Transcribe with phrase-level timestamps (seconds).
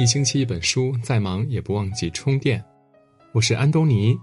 [0.00, 2.64] 一星期一本书，再忙也不忘记充电。
[3.32, 4.18] 我是安东尼，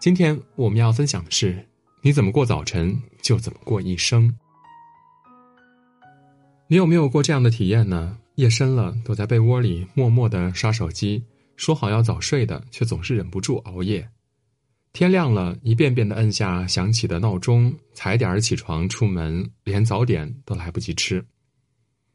[0.00, 1.64] 今天我们要分享的是：
[2.02, 4.36] 你怎么过早晨，就怎么过一生。
[6.66, 8.18] 你有没有过这样的体验呢？
[8.34, 11.22] 夜深了，躲在被窝里默默的刷手机，
[11.54, 14.10] 说好要早睡的，却总是忍不住熬夜。
[14.92, 21.24] 天亮了，一遍遍的摁下响起的闹钟，踩点儿起床出门，连早点都来不及吃。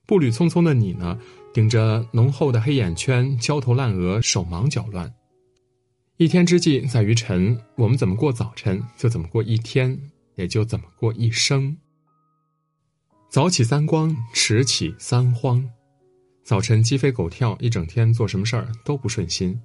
[0.05, 1.17] 步履匆匆的你呢，
[1.55, 5.09] 顶着浓厚的黑眼圈，焦头烂额，手忙脚乱。
[6.17, 9.97] 一天之计在于晨，我们怎么过早晨，就怎么过一天，
[10.35, 11.77] 也就怎么过一生。
[13.29, 15.65] 早起三光，迟起三慌。
[16.43, 19.57] 早晨鸡飞狗跳，一整天做什么事儿都不顺心；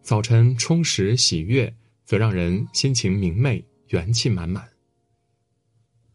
[0.00, 4.71] 早晨充实喜悦，则让人心情明媚，元气满满。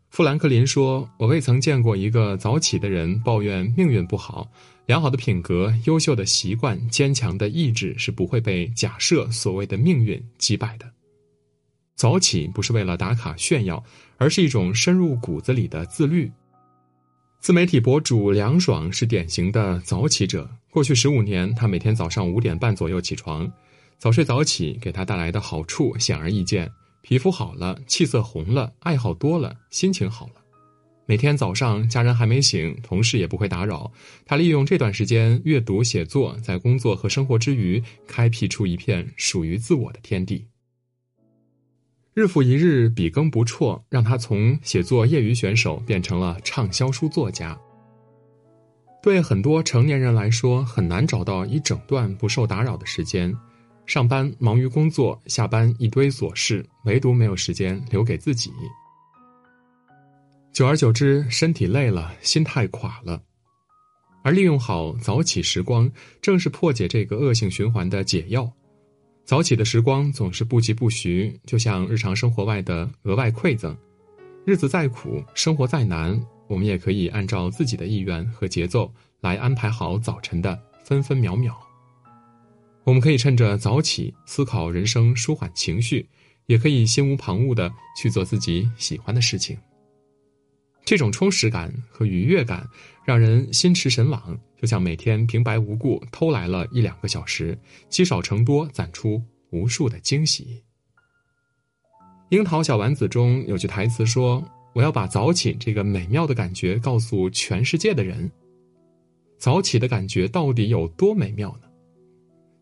[0.09, 4.49] 富兰克林说：“我未曾见过一个早起的人抱怨命运不好。
[4.87, 10.89] 良好的品格、优秀的习惯、坚强的意志是不会被假设所谓的命运击败的。
[11.95, 13.83] 早起不是为了打卡炫耀，
[14.17, 16.31] 而是一种深入骨子里的自律。”
[17.39, 20.49] 自媒体博主梁爽是典型的早起者。
[20.71, 23.49] 过去十五年，他每天早上五点半左右起床，
[23.99, 26.69] 早睡早起给他带来的好处显而易见。
[27.07, 30.33] 皮肤好了，气色红了，爱好多了，心情好了。
[31.05, 33.89] 每天早上，家人还没醒，同事也不会打扰。
[34.25, 40.45] 他利用这段时间阅读、写作，在工作和生活之余，开辟出一片属于自我的天地。
[42.13, 47.57] 日复一日，笔耕不辍，让他从写作业余选手变成了畅销书作家。
[49.01, 53.33] 对很多成年人来说，很难找到一整段不受打扰的时间。
[53.87, 58.51] 上班忙于工作，下班一堆琐事，唯独没有时间留给自己。
[60.51, 63.23] 久而久之，身体累了，心态垮了。
[64.23, 65.89] 而利用好早起时光，
[66.21, 68.51] 正是破解这个恶性循环的解药。
[69.23, 73.75] 早起的时光总是不疾不徐，就像日常生活外的额外馈赠。
[74.45, 81.66] 日子再苦，生活再难，我们也可以按照自己的意愿和节奏来安排好早晨的分分秒秒。
[82.87, 86.07] 我们可以趁着早起思考人生，舒缓情绪，
[86.45, 87.69] 也可以心无旁骛的
[88.01, 89.57] 去做自己喜欢的事情。
[90.85, 92.65] 这种充实感和愉悦感
[93.03, 97.59] 让人心驰神往，就像每天平白无故偷来了一两个小时，
[97.89, 100.63] 积少成多，攒出无数的惊喜。
[102.29, 108.31] 樱桃小丸子中有句台词说：“我要把早起这个美妙的感觉告诉全世界的人。”
[109.37, 111.66] 早起的感觉到底有多美妙呢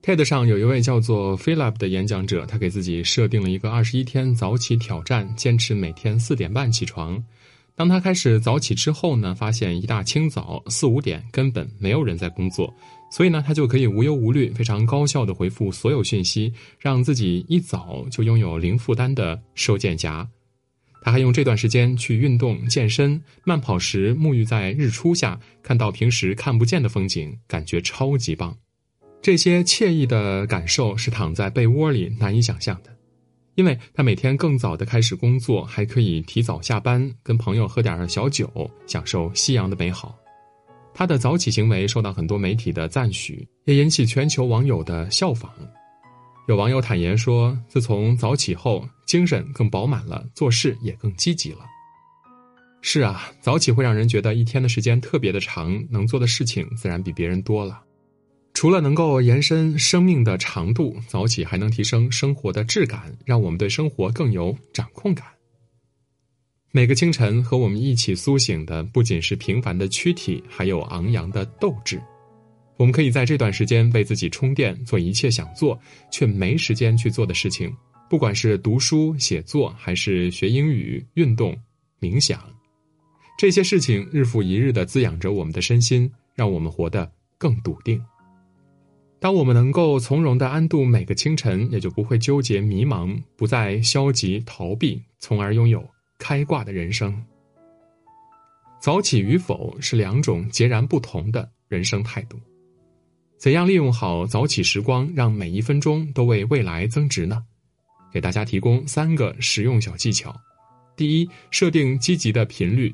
[0.06, 7.22] ？TED 上有一位叫做 Philip 的演讲者，他给自己设定了一个二十一天早起挑战，坚持每天四点半起床。
[7.74, 12.72] 当他开始早起之后呢，发现一大清早四五点根本没有人在工作，
[13.12, 20.28] 所以呢，他就可以无忧无虑、非常高效的回复所有讯息，让自己一早就拥有零负担的收件夹。
[21.02, 28.56] 他还用这段时间去运动健身，慢跑时沐浴在日出下，看到平时看不见的风景，感觉超级棒。
[29.26, 32.96] 这些惬意的感受是躺在被窝里难以想象的，
[33.56, 40.16] 因为他每天更早的开始工作，还可以提早下班，跟朋友喝点小酒，享受夕阳的美好。
[40.94, 45.52] 他的早起行为受到很多媒体的赞许，也引起全球网友的效仿。
[46.48, 51.66] 有网友坦言说，自从早起后，精神更饱满了，做事也更积极了。
[52.84, 57.82] 是啊，早起会让人觉得一天的时间特别的长，能做的事情自然比别人多了。
[58.56, 65.28] 除了能够延伸生命的长度，早起还能提升生活的质感，让我们对生活更有掌控感。
[66.72, 72.02] 每个清晨和我们一起苏醒的，不仅是平凡的躯体，还有昂扬的斗志。
[72.78, 75.78] 我们可以在这段时间为自己充电，做一切想做
[76.10, 77.76] 却没时间去做的事情，
[78.10, 81.54] 不管是读书写作，还是学英语、运动、
[82.00, 82.42] 冥想，
[83.38, 88.02] 这些事情日复一日的滋养着我们的身心，让我们活得更笃定。
[89.20, 95.84] 当我们能够从容的安度每个清晨，也就不会纠结迷茫，不再消极逃避，从而拥有
[96.20, 97.24] 开挂的人生。
[98.80, 102.38] 早起与否是两种截然不同的人生态度。
[103.38, 107.44] 怎样利用好早起时光，让每一分钟都为未来增值呢？
[108.14, 110.36] 给大家提供三个实用小技巧。
[110.96, 112.94] 第一，设定积极的频率，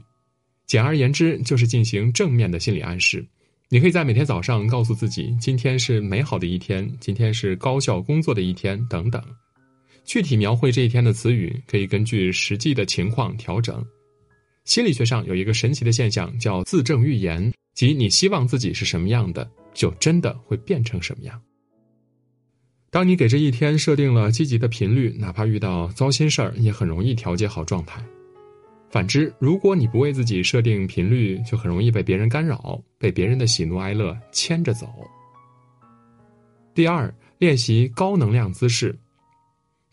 [0.66, 3.26] 简而言之就是进行正面的心理暗示。
[3.74, 9.24] 你可以在每天早上告诉自己，今天是美好的一天，今天是高效工作的一天，等等。
[10.04, 13.82] 具体描绘这一天的词语，可以根据实际的情况调整。
[14.66, 21.42] 心理学上有一个神奇的现象，叫自证预言，即你希望自己是什么样的，就真的会变成什么样。
[22.90, 28.04] 当你给这一天设定了积极的频率，哪怕遇到糟心事儿，也很容易调节好状态。
[28.92, 34.88] 反之，如果你不为自己设定频率，就很容易被别人干扰，被别人的喜怒哀乐牵着走。
[36.76, 38.94] 第二，练习高能量姿势。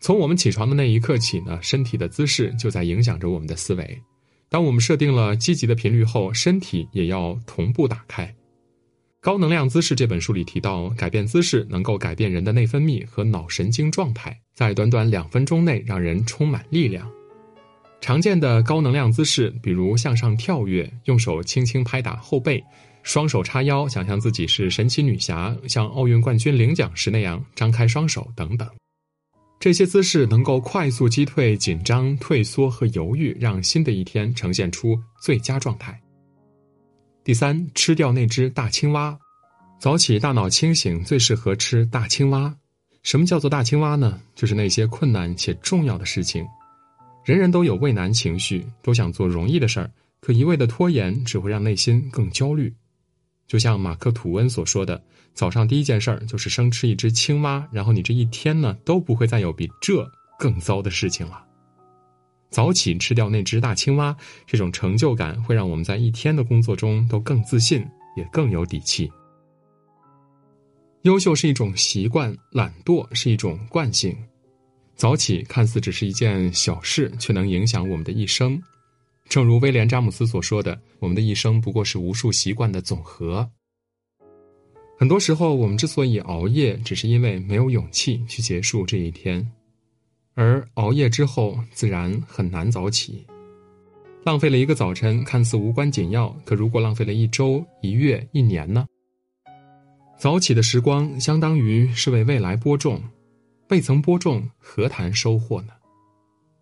[0.01, 4.01] 从我们起床的那一刻起呢，身体的姿势就在影响着我们的思维。
[4.49, 8.25] 当我们设定了积极的频率后，身体也要同步打开。
[9.21, 17.09] 《高能量姿势》这本书里提到，改变姿势能够改变人的内分泌和脑神经状态，在短短两分钟内让人充满力量。
[18.01, 22.63] 常见的高能量姿势，比如向上跳跃、用手轻轻拍打后背、
[23.03, 28.67] 双手叉腰、想象自己是神奇女侠，像奥运冠军领奖时那样张开双手等等。
[29.59, 35.99] 这些姿势能够快速击退紧张、退缩和犹豫，让新的一天呈现出最佳状态。
[37.25, 39.15] 第三，吃掉那只大青蛙。
[39.77, 42.55] 早起大脑清醒，最适合吃大青蛙。
[43.03, 44.19] 什么叫做大青蛙呢？
[44.33, 46.45] 就是那些困难且重要的事情。
[47.29, 52.73] 人人都有畏难情绪，都想做容易的事儿，可一味的拖延只会让内心更焦虑。
[53.45, 54.99] 就像马克吐温所说的
[55.35, 60.03] ：“早上第一件事儿就是生吃一只青蛙，然后你这一天呢都不会再有比这
[60.39, 61.45] 更糟的事情了。”
[62.49, 64.17] 早起吃掉那只大青蛙，
[64.47, 67.85] 这种成就感会让我们在一天的工作中都更自信，
[68.17, 69.07] 也更有底气。
[71.03, 74.17] 优秀是一种习惯，懒惰是一种惯性。
[74.99, 78.61] 早起看似只是一件小事，却能影响我们的一生。
[79.29, 83.49] 正如威廉·詹姆斯所说的：“我们的一生不过是无数习惯的总和。”
[84.99, 89.49] 很多时候，我们之所以熬夜，只是因为没有勇气去结束这一天。
[90.33, 93.25] 而熬夜之后，自然很难早起，
[94.25, 98.85] 浪费了一个早晨，看似无关紧要，可如果浪费了一周、一月、一年呢？
[100.17, 103.01] 早起的时光，相当于是为未来播种，
[103.69, 105.73] 未曾播种，何谈收获呢？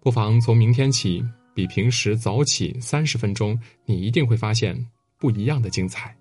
[0.01, 1.23] 不妨从明天起，
[1.53, 4.77] 比平时早起三十分钟，你一定会发现
[5.17, 6.13] 不一样的精彩。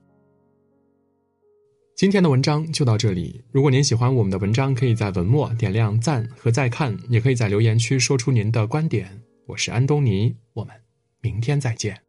[1.96, 3.42] 今天的文章就到这里。
[3.50, 9.20] 如果您喜欢我们的文章，可以在文末点亮赞和再看，也可以在留言区说出您的观点。
[9.46, 10.72] 我是安东尼，我们
[11.20, 12.05] 明天再见。